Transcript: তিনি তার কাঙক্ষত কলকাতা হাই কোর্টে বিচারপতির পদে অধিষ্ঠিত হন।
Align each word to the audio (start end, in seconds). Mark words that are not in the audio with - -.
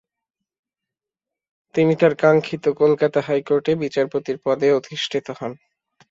তিনি 1.75 1.93
তার 1.95 2.13
কাঙক্ষত 2.15 2.65
কলকাতা 2.81 3.19
হাই 3.21 3.41
কোর্টে 3.41 3.71
বিচারপতির 3.75 4.37
পদে 4.45 4.67
অধিষ্ঠিত 4.71 5.27
হন। 5.31 5.51